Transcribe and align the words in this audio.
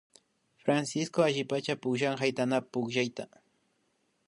Francisco 0.63 1.25
allipachami 1.27 1.79
pukllan 1.83 2.19
haytaypukllayta 2.21 3.23